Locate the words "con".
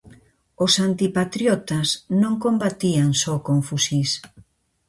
3.45-3.57